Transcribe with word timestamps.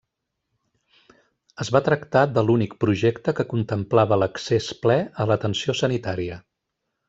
Es 1.65 1.69
va 1.75 1.81
tractar 1.89 2.23
de 2.39 2.43
l'únic 2.47 2.73
projecte 2.85 3.35
que 3.41 3.47
contemplava 3.53 4.21
l'accés 4.23 4.73
ple 4.87 4.99
a 5.25 5.31
l'atenció 5.33 5.81
sanitària. 5.85 6.41